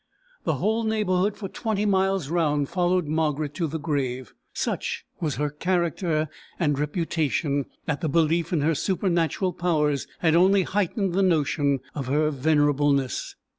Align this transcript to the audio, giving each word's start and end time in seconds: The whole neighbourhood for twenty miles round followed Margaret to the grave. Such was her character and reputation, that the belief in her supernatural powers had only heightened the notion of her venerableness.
The 0.45 0.55
whole 0.55 0.83
neighbourhood 0.83 1.37
for 1.37 1.47
twenty 1.47 1.85
miles 1.85 2.27
round 2.29 2.69
followed 2.69 3.05
Margaret 3.05 3.53
to 3.53 3.67
the 3.67 3.77
grave. 3.77 4.33
Such 4.51 5.05
was 5.19 5.35
her 5.35 5.51
character 5.51 6.27
and 6.59 6.79
reputation, 6.79 7.65
that 7.85 8.01
the 8.01 8.09
belief 8.09 8.51
in 8.51 8.61
her 8.61 8.73
supernatural 8.73 9.53
powers 9.53 10.07
had 10.21 10.35
only 10.35 10.63
heightened 10.63 11.13
the 11.13 11.21
notion 11.21 11.81
of 11.93 12.07
her 12.07 12.31
venerableness. 12.31 13.35